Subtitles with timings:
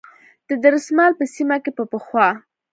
[0.49, 2.27] د درمسال په سیمه کې به پخوا